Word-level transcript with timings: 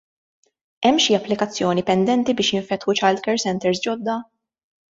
Hemm 0.89 0.97
xi 1.05 1.17
applikazzjoni 1.17 1.85
pendenti 1.91 2.37
biex 2.39 2.51
jinfetħu 2.57 2.99
childcare 3.03 3.45
centres 3.47 3.87
ġodda? 3.89 4.21